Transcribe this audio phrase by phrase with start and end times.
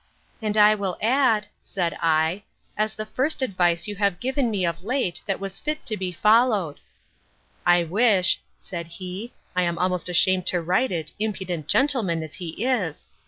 [0.41, 2.41] And I will add, said I,
[2.75, 6.11] as the first advice you have given me of late, that was fit to be
[6.11, 12.65] followed.—I wish said he, (I am almost ashamed to write it, impudent gentleman as he
[12.65, 13.07] is!)